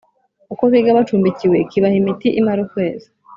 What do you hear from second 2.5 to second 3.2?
ukwezi